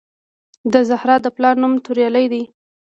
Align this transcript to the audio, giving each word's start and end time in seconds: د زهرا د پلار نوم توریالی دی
د 0.73 0.75
زهرا 0.89 1.15
د 1.23 1.27
پلار 1.35 1.55
نوم 1.61 1.73
توریالی 1.85 2.25
دی 2.33 2.43